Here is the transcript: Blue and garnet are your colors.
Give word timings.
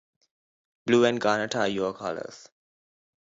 Blue 0.87 1.05
and 1.05 1.21
garnet 1.21 1.55
are 1.55 1.67
your 1.67 1.93
colors. 1.93 2.49